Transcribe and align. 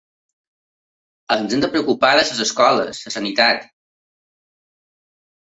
Ens 1.35 1.53
hem 1.57 1.61
de 1.65 1.69
preocupar 1.75 2.11
de 2.13 2.23
les 2.33 2.43
escoles, 2.47 3.03
la 3.05 3.15
sanitat. 3.17 3.69